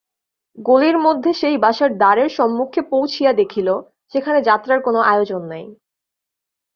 [0.57, 3.67] গলির মধ্যে সেই বাসার দ্বারের সম্মুখে পৌঁছিয়া দেখিল,
[4.13, 5.65] সেখানে যাত্রার কোনো আয়োজন নাই।